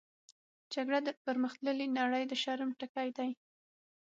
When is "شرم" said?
2.43-2.69